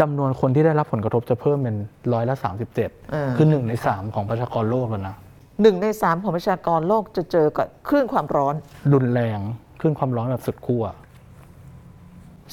[0.00, 1.76] จำนวนคนที่ได้รับผลกระทบจะเพิ่มเป็น
[2.12, 2.52] ร้อยละเออ
[3.00, 5.16] 37คือหนึ่งใน3ของประชากรโลกแล้วนะ
[5.62, 8.54] หนึ่งในสามของประชากรโลกจะเจอกับคลื่นความร้อน
[8.92, 9.38] รุนแรง
[9.80, 10.84] ขึ้นความร้อนแบบสุดขั้ว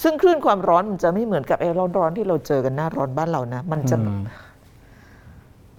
[0.03, 4.21] ซึ่งคลื่นความร้อนมันจะไม่เหมือนกับไอ้ร้อนๆที่เราเจอกันหน้าร้อนบ้านเรานะ มันจะอืม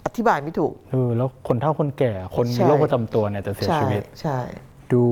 [0.06, 4.38] อธิบายไม่ถูก เออแล้วคนเฒ่าคนแก่คนใช่มีโรคประจำตัวเนี่ยจะเสียใช่ชีวิต ใช่
[4.94, 5.04] ดู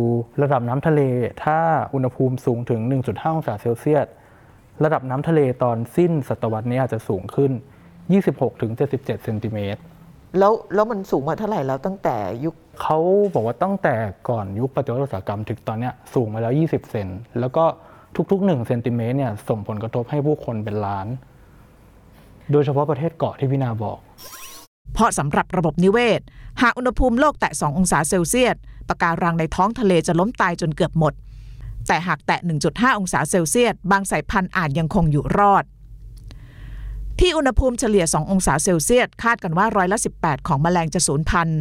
[0.42, 1.02] ระดับน้ำทะเล
[1.44, 1.58] ถ้า
[1.94, 4.06] อุณหภูมิสูงถึง 1.5 องศาเซลเซียส
[4.84, 7.52] ระดับน้ำทะเลตอนสิ้นศตวรรษนี้อาจจะสูงขึ้น
[8.32, 9.80] 26-77 เซนติเมตร
[10.38, 12.98] แล้วแล้วมันสูงมาเท่าไหร่แล้วตั้งแต่ยุคเขา
[13.34, 13.94] บอกว่าตั้งแต่
[14.28, 17.08] ก่อนยุคปฏิวัติอุตสาหกรรมถึงตอนเนี้ยสูงมาแล้ว 20 เซน
[17.40, 17.64] แล้วก็
[18.30, 21.06] ทุกๆ1เซนติเมตรเนี่ยส่งผลกระทบให้ผู้คนเป็นล้าน
[22.52, 23.98] โดยเฉพาะประเทศเกาะที่พี่นาบอก
[24.94, 26.20] เพราะสำหรับระบบนิเวศ
[26.62, 28.56] หากอุณหภูมิโลกแตะ 2 องศาเซลเซียส
[28.90, 31.12] ปะการังในท้องทะเลจะล้มตายจนเกือบหมด
[31.86, 35.64] แต่หากแตะ 1.5 องศาเซลเซียส บางสายพันธุ์อาจยังคงอยู่รอด
[37.20, 41.60] ที่อุณหภูมิเฉลี่ย 2 องศาเซลเซียส คาดกันว่าร้อยละ 18 ของแมลงจะสูญพันธุ์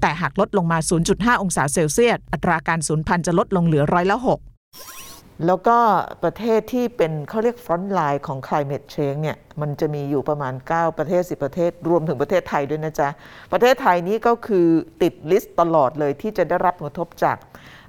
[0.00, 0.78] แต่หากลดลงมา
[1.10, 5.01] 0.5 องศาเซลเซียส อัตราการสูญพันธุ์จะลดลงเหลือร้อยละ 6
[5.46, 5.76] แล้วก็
[6.24, 13.08] ประเทศที่เป็นเขาเรียก frontline ของ climate change เนี่ยมันจะมีอยู่ประมาณ 9 ประเทศ 10 ประเทศ รวมถึงประเทศไทยด้วยนะจ๊ะ
[13.52, 14.66] ประเทศไทยนี้ก็คือ
[15.02, 17.36] ติด list ตลอดเลยที่จะได้รับผลกระทบจาก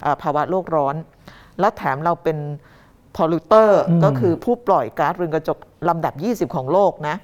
[0.02, 0.96] เอ่อภาวะโลกร้อน
[1.60, 2.38] แล้วแถมเราเป็น
[3.16, 5.58] polluter อืมก็คือผู้ปล่อยก๊าซเรือนกระจก
[5.90, 6.14] ลำดับ
[6.50, 7.16] 20 ของโลกนะ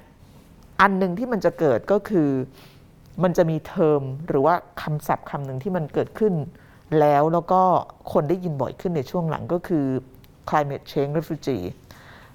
[0.80, 2.30] อันหนึ่งที่มันจะเกิดก็คือ
[3.22, 6.34] มันจะมีเทอมหรือว่าคำศัพท์คำหนึ่งที่มันเกิดขึ้น
[6.98, 7.62] แล้วแล้วก็
[8.12, 9.86] คนได้ยินบ่อยขึ้นในช่วงหลังก็คือ
[10.48, 11.64] climate change refugee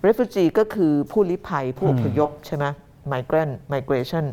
[0.07, 2.65] refugee ก็คือผู้ลี้ภัยผู้อพยพใช่ไหม
[3.11, 4.25] migrant migration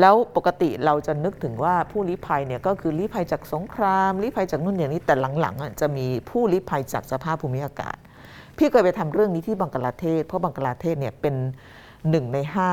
[0.00, 7.96] แล้วปกติเราจะนึกถึงว่าผู้ลี้ภัยเนี่ยก็คือลี้ภัยจากสงครามลี้ภัยจากนู่นอย่างนี้แต่หลังๆอะจะมีผู้ลี้ภัยจากสภาพภูมิอากาศ
[8.58, 11.34] พี่เคยไปทำเรื่องนี้ที่บังกลาเทศ เพราะบังกลาเทศเนี่ยเป็น
[12.10, 12.70] หนึ่งในห้า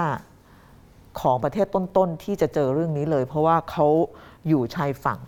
[1.22, 3.88] ของประเทศต้นๆที่จะเจอเรื่องนี้เลย เพราะว่าเขา
[4.48, 5.20] อยู่ชายฝั่ง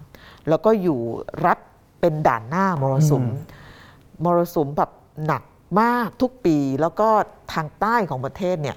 [0.50, 1.00] แล้วก็อยู่
[1.46, 1.60] รับ
[2.00, 3.24] เป็นด่านหน้ามรสุม
[4.24, 4.92] มรสุมแบบ
[5.26, 5.44] หนัก
[5.82, 7.08] มากทุกปีแล้วก็
[7.54, 8.76] ทางใต้ของประเทศเนี่ย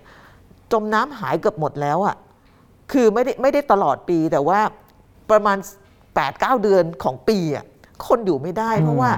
[0.73, 2.17] จมน้ำหายเกือบหมดแล้วอะ่ะ
[2.93, 4.61] คือไม่ได้ไม่ได้ตลอดปีแต่ว่า
[5.31, 5.59] ประมาณ
[6.11, 7.65] 8-9 เดือนของปีอะ่ะ
[8.07, 9.11] คนอยู่ไม่ได้เพราะว่า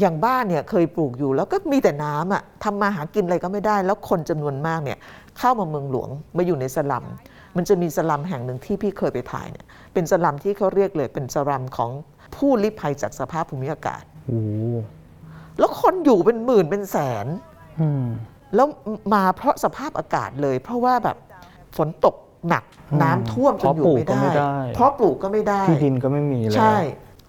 [0.00, 4.98] อย่างบ้านเนี่ยเคยปลูกอยู่แล้วก็มีแต่น้ำอะ่ะทำมาหากินอะไรก็ไม่ได้ แล้วคนจำนวนมากเนี่ย
[5.38, 7.04] เข้ามาเมืองหลวงมาอยู่ในสลัม
[7.56, 11.90] มันจะมีสลัมแห่งหนึ่งที่พี่เคยไปถ่ายเนี่ย เป็นสลัมที่เขาเรียกเลยเป็นสลัมของ
[12.36, 14.76] ผู้ลี้ภัยจากสภาพภูมิอากาศโอ้โห
[15.58, 17.26] แล้วคนอยู่เป็นหมื่นเป็นแสน
[17.80, 18.04] อืม
[18.54, 18.66] แล้ว
[19.14, 21.16] มาเพราะสภาพอากาศเลย เพราะว่าแบบ
[21.76, 22.14] ฝนตก
[22.48, 26.76] หนักอืมน้ำท่วมจนอยู่ไม่เพาะปลูกก็ไม่ได้ได้ เพราะปลูกก็ไม่ได้ ที่ดินก็ไม่มีแล้วใช่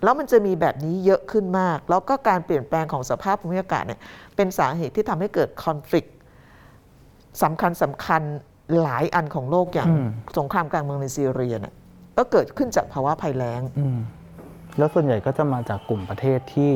[0.04, 4.00] แล้วมันจะมีแบบนี้เยอะขึ้นมาก แล้วก็การเปลี่ยนแปลงของสภาพภูมิอากาศเนี่ย
[4.36, 6.06] เป็นสาเหตุที่ทำให้เกิดคอน FLICT
[7.44, 8.22] สำคัญสำคัญ
[8.82, 11.74] หลายอันของโลกอย่างอืมสงครามกลางเมืองในซีเรียเนี่ย
[12.22, 13.98] ก็เกิดขึ้นจากภาวะภัยแล้ง อืม
[14.78, 16.72] แล้วส่วนใหญ่ก็จะมาจากกลุ่มประเทศที่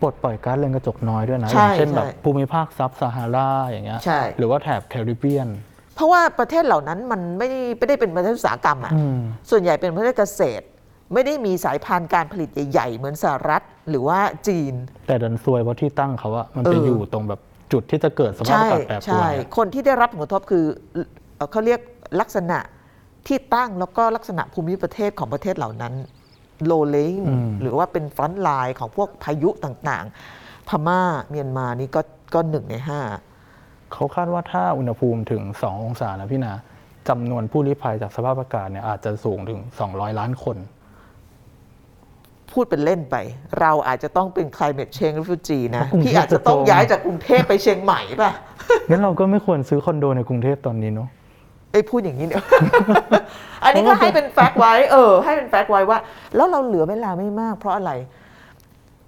[0.00, 5.48] ปลดปล่อยก๊าซเรือนกระจกน้อยด้วยนะใช่อย่างเช่นแบบใช่ ภูมิภาคซับซาฮาราอย่างเงี้ยใช่ หรือว่าแถบแคริบเบียน
[5.94, 9.18] เพราะว่าประเทศเหล่านั้นมันไม่ได้ไม่ได้เป็นประเทศอุตสาหกรรมอะอืม
[9.50, 10.64] ส่วนใหญ่เป็นประเทศเกษตร
[11.12, 14.18] ไม่ได้มีสายพันธุ์การผลิตใหญ่ๆ เหมือนสหรัฐหรือว่า
[14.48, 14.74] จีน
[15.06, 17.40] แต่ดันซวยเพราะที่ตั้งเขาอะมันไปเออออ ยู่ตรงแบบ
[17.72, 21.80] จุดที่จะเกิดสภาพใช่อากาศแปรปรวใช่นคนที่ได้รับผลกระทบคือเอ่อเขาเรียก
[22.20, 22.58] ลักษณะ
[23.26, 25.94] ที่ตั้งแล้วก็ลักษณะภูมิประเทศของประเทศเหล่านั้น
[26.64, 32.00] โลเลงอืมหรือว่าเป็นฟรอนต์ไลน์ของพวกพายุต่างๆ พม่าเมียนมานี่ก็
[32.34, 33.00] ก็หนึ่งในห้า
[33.92, 36.52] เขาคาดว่าถ้าอุณหภูมิถึง 2 องศานะพี่นา
[37.08, 40.56] จำนวนผู้ลี้ภัยจากสภาพอากาศเนี่ยอาจจะสูงถึง 200 ล้านคน
[42.50, 43.16] พูดเป็นเล่นไป
[43.60, 48.32] เราอาจจะต้องเป็น climate change refugee นะกรุงเทพพี่อาจจะต้องจะโตย้ายจากกรุงเทพไปเชียงใหม่ป่ะ
[48.90, 51.08] งั้นเราก็ไม่ควรซื้อคอนโดในกรุงเทพตอนนี้เนาะ
[51.74, 52.44] ไอ้ยพูดอย่างนี้เนี่ย
[53.64, 55.98] อันนี้ก็ให้เป็นแฟกต์ไว้ เออ ให้เป็นแฟกต์ไว้ว่า
[56.36, 57.90] แล้วเราเหลือเวลาไม่มากเพราะอะไร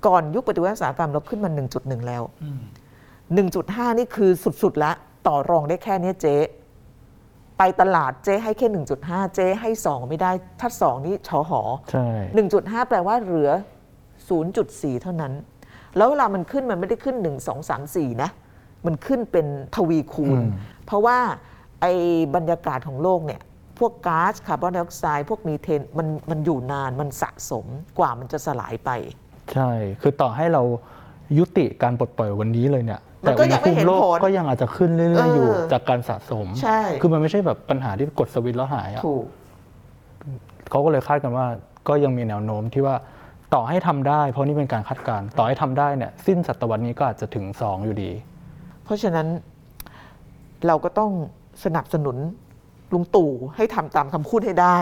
[0.07, 2.23] ก่อนยุคปฏิวัติอุตสาหกรรมเราขึ้นมา 1.1 แล้ว
[3.31, 4.31] 1.5 นี่คือ
[4.63, 4.93] สุดๆละ
[5.27, 6.37] ต่อรองได้แค่เนี้ยเจ๊
[7.59, 8.69] ไปตลาดเจ๊ให้แค่
[9.03, 12.09] 1.5 เจ๊ให้ 2 ไม่ได้ถ้า2 นี่ชอหอใช่
[12.45, 13.51] 1.5 แปลว่าเหลือ
[14.27, 15.33] 0.4 เท่านั้น
[15.97, 18.31] แล้วเวลามันขึ้นมันไม่ได้ขึ้น 1 2 3 4 นะ
[18.87, 20.49] มันขึ้นเป็นทวีคูณอืม
[20.87, 21.19] เพราะว่า
[21.81, 21.93] ไอ้
[22.35, 23.41] บรรยากาศของโลกเนี่ย
[23.79, 27.67] พวกก๊าซคาร์บอนไดออกไซด์พวกมีเทนมันมันอยู่นานมันสะสม
[27.99, 28.91] กว่ามันจะสลายไป
[29.53, 30.63] ใช่ คือต่อให้เรา
[31.39, 39.25] ยุติการปลดปล่อยวันนี้เลยเนี่ยมันก็ยังไม่เห็นอุณหภูมิโลกผลก็ยังอาจจะขึ้นเรื่อยๆอยู่เออจากการสะสม ใช่ คือมันไม่ใช่แบบปัญหาที่กดสวิตช์แล้วหายอะถูก
[40.71, 41.47] เขาก็เลยคาดกันว่า
[41.89, 42.97] ก็ยังมีแนวโน้มที่ว่า
[43.55, 48.11] ต่อให้ทำได้ เพราะนี่เป็นการคาดการณ์ต่อให้ทำได้เนี่ยสิ้นศตวรรษนี้ก็อาจจะถึง 2 อยู่ดี
[48.85, 49.27] เพราะฉะนั้น
[50.67, 51.11] เราก็ต้อง
[51.65, 52.17] สนับสนุน
[52.93, 54.79] ลุงตู่ให้ทำตามคำพูดให้ได้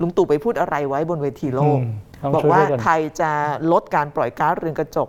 [0.00, 1.90] ลุงตู่ไปพูดอะไรไว้บนเวทีโลก อืม
[2.22, 3.30] ต้องบอกช่วยว่าด้วยกัน ไทยจะ
[3.72, 5.08] ลดการปล่อยก๊าซเรือนกระจก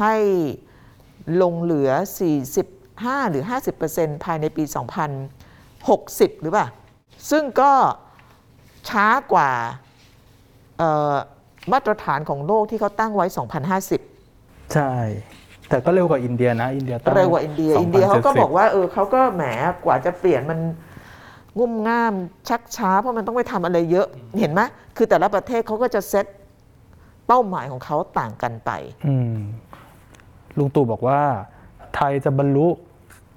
[0.00, 0.14] ให้
[1.42, 1.90] ลงเหลือ
[2.62, 3.42] 45 หรือ
[3.84, 4.64] 50%ภายในปี
[5.32, 6.66] 2060 หรือเปล่า
[7.30, 7.72] ซึ่งก็
[8.88, 9.50] ช้ากว่า
[10.78, 11.14] เอ่อ
[11.72, 13.26] มาตรฐานของโลกที่เขาตั้งไว้
[14.00, 14.92] 2050 ใช่
[15.68, 19.42] แต่ก็เร็วกว่าอินเดียนะอินเดียตั้งเร็วกว่าอินเดีย2070อินเดียเขาก็บอกว่าเออเขาก็แหม
[19.84, 20.58] กว่าจะเปลี่ยนมัน
[21.58, 22.14] งุ่มง่าม
[22.48, 24.06] ชักช้า เพราะมันต้องไปทำอะไรเยอะ
[24.40, 24.60] เห็นไหม
[24.96, 26.26] คือแต่ละประเทศเขาก็จะเซต
[27.26, 28.70] เป้าหมายของเขาต่างกันไป
[29.06, 29.38] อืม
[30.58, 31.20] ลุงตู่บอกว่า
[31.94, 32.66] ไทยจะบรรลุ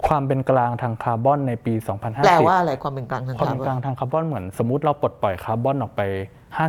[0.06, 6.00] ความเป็นกลางทางคาร์บอนในปี 2050 แปลว่าอะไรความเป็นกลางทางคาร์บอน ความเป็ร์นบกลางทางคาร์บอนเหมือนสมมติเราปลดปล่อยคาร์บอนออกไป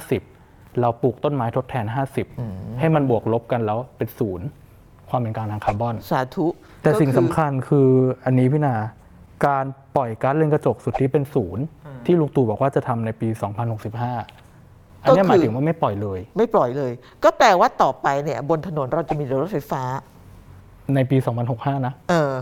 [0.08, 1.86] 50 เราปลูกต้นไม้ทดแทน
[2.32, 4.48] 50 ให้มันบวกลบกันแล้วเป็นศูนย์
[5.14, 6.46] ความเป็นกลางทางคาร์บอน สาธุ
[6.84, 7.90] แต่สิ่งสำคัญก็คือ
[8.26, 8.76] อันนี้พี่นา
[9.46, 11.64] การปล่อยก๊าซเรือนกระจกสุทธิเป็นศูนย์
[12.06, 16.92] ที่ลุงตู่บอกว่าจะทำในปี 2065 อันเนี้ยหมายถึงว่าไม่ปล่อยเลย ไม่ปล่อยเลย
[17.24, 19.84] ก็แปลว่าต่อไปเนี่ย บนถนนเราจะมีรถไฟฟ้า
[20.96, 21.18] ในปี
[21.52, 22.34] 2065 นะ เออ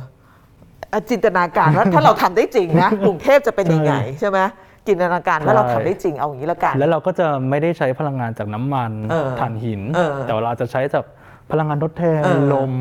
[0.93, 4.39] อะจินตนาการว่าถ้าเราทำได้จริงนะ กรุงเทพจะเป็นยังไงใช่ไหม
[4.87, 11.05] จินตนาการว่าเราทำได้จริงเอาอย่างนี้แล้วกัน แล้วเราก็จะไม่ได้ใช้พลังงานจากน้ำมันเออถ่านหิน เออ แต่ว่าเราจะใช้จาก
[11.51, 12.73] พลังงานทดแทนเออ ลม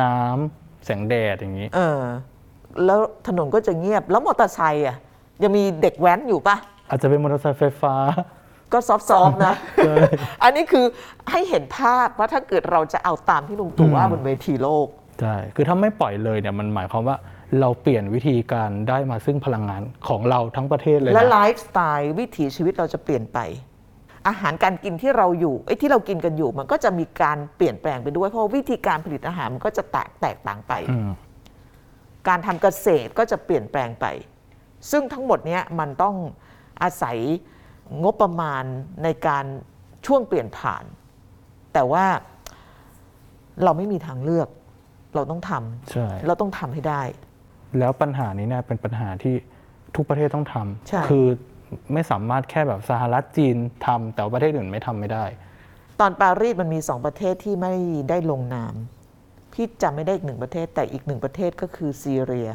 [0.00, 2.00] น้ำแสงแดดอย่างนี้ เออ
[2.84, 4.96] แล้วถนนก็จะเงียบแล้วมอเตอร์ไซค์อะ
[5.42, 6.56] ยังมีเด็กแว้นอยู่ปะ
[6.88, 7.94] อาจจะเป็นมอเตอร์ไซค์ไฟฟ้า
[8.72, 9.00] ก็ซอฟ
[9.32, 9.54] ต์ๆนะ
[9.86, 9.94] ใช่
[10.42, 10.84] อันนี้คือ
[11.30, 14.86] ให้เห็นภาพว่าถ้าเกิดเราจะเอาตามที่ลุงตู่ว่าอืม บนเวทีโลก
[15.20, 17.16] ใช่ คือถ้าไม่ปล่อยเลยเนี่ยมันหมายความว่า
[17.60, 23.38] เราเปลี่ยนวิธีการได้มาซึ่งพลังงานของเราทั้งประเทศเลยและไลนะฟ์สไตล์วิถีชีวิตเราจะเปลี่ยนไป
[24.28, 31.10] อาหารการกินที่เราอยู่ไอ้ที่เรากินกันอยู่ มันก็จะมีการเปลี่ยนแปลงไปด้วย เพราะวิธีการผลิตอาหารมันก็จะแตกแตกต่างไปอืม
[32.28, 34.06] การทำเกษตรก็จะเปลี่ยนแปลงไป
[34.90, 36.14] ซึ่งทั้งหมดเนี้ยมันต้อง
[36.82, 37.16] อาศัย
[38.02, 38.64] งบประมาณ
[39.04, 39.44] ในการ
[40.06, 40.84] ช่วงเปลี่ยนผ่าน
[41.72, 42.04] แต่ว่า
[43.64, 44.48] เราไม่มีทางเลือก
[45.14, 45.52] เราต้องท
[45.90, 47.02] ใช่ำเราต้องทำให้ได้
[47.78, 49.34] แล้วปัญหานี้เนี่ยเป็นปัญหาที่
[49.96, 50.54] ทุกประเทศต้องท
[50.88, 51.26] ใช่ำคือ
[51.92, 53.56] ไม่สามารถแค่แบบสหรัฐจีน
[53.86, 55.24] ทำแต่ว่าประเทศอื่นไม่ทำไม่ได้
[56.00, 57.74] ตอนปารีสมันมีสองประเทศที่ไม่
[58.08, 58.74] ได้ลงนาม
[59.52, 62.48] พี่จำไม่ได้อีกหนึ่งประเทศ แต่อีกหนึ่งประเทศก็คือซีเรีย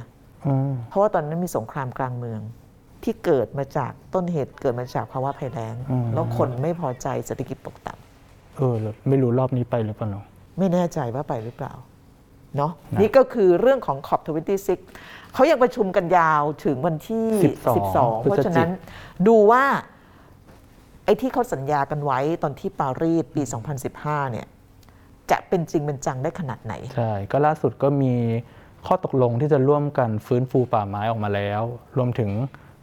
[0.46, 2.42] อืมเพราะว่าตอนนั้นมีสงครามกลางเมือง
[3.04, 5.76] ที่เกิดมาจากต้นเหตุเกิดมาจากภาวะภัยแล้ง
[6.14, 10.26] แล้วคนไม่พอใจเศรษฐกิจตกต่ำเออแล้วไม่รู้รอบนี้ไปหรือเปล่าเนอะ
[10.58, 11.74] ไม่แน่ใจว่าไปหรือเปล่า
[12.58, 14.70] เนาะนะนี่ก็คือเรื่องของ COP26
[15.34, 17.26] เขายังประชุมกันยาวถึงวันที่
[17.64, 18.70] 12 12 เพราะฉะนั้น
[19.28, 19.64] ดูว่า
[21.06, 23.42] ไอ้ที่เขาสัญญากันไว้ตอนที่ปารีสปี
[23.88, 24.48] 2015 เนี่ย
[25.32, 28.14] จะเป็นจริงเป็นจังได้ขนาดไหน ใช่ ก็ล่าสุดก็มี
[28.88, 31.62] ข้อตกลงที่จะร่วมกันฟื้นฟูป่าไม้ออกมาแล้ว
[31.98, 32.30] รวมถึง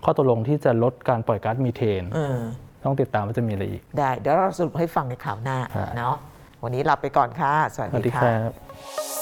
[0.04, 2.38] ข้อตกลงที่จะลดการปล่อยก๊าซมีเทนเออ
[2.84, 6.14] ต้องติดตามว่าจะมีอะไรอีก ได้ เดี๋ยวเราสรุปให้ฟังในข่าวหน้าครับเนาะ
[6.62, 9.21] วันนี้ลาไปก่อนค่ะ สวัสสวัสดีดีคค่ะรับ